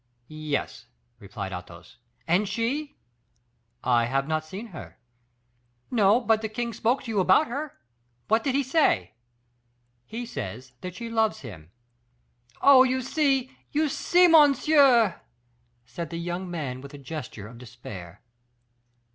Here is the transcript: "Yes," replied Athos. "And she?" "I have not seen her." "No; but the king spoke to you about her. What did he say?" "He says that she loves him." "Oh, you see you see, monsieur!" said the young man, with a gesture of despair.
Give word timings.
"Yes," 0.33 0.87
replied 1.19 1.53
Athos. 1.53 1.97
"And 2.27 2.49
she?" 2.49 2.97
"I 3.83 4.05
have 4.05 4.27
not 4.27 4.43
seen 4.43 4.69
her." 4.73 4.97
"No; 5.91 6.19
but 6.19 6.41
the 6.41 6.49
king 6.49 6.73
spoke 6.73 7.03
to 7.03 7.11
you 7.11 7.19
about 7.19 7.45
her. 7.49 7.77
What 8.27 8.43
did 8.43 8.55
he 8.55 8.63
say?" 8.63 9.13
"He 10.07 10.25
says 10.25 10.71
that 10.81 10.95
she 10.95 11.07
loves 11.07 11.41
him." 11.41 11.69
"Oh, 12.63 12.81
you 12.81 13.03
see 13.03 13.51
you 13.71 13.89
see, 13.89 14.27
monsieur!" 14.27 15.21
said 15.85 16.09
the 16.09 16.17
young 16.17 16.49
man, 16.49 16.81
with 16.81 16.95
a 16.95 16.97
gesture 16.97 17.47
of 17.47 17.59
despair. 17.59 18.23